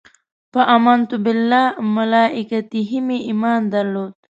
[0.51, 1.63] په امنت بالله
[1.95, 4.13] ملایکته مې ایمان درلود.